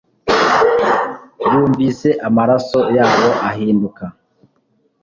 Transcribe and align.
yumvise 1.51 2.09
amaraso 2.27 2.79
yabo 2.95 3.29
ahinduka 3.49 4.03